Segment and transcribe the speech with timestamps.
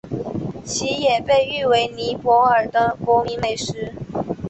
[0.65, 3.93] 其也被誉为尼泊尔的国民美食。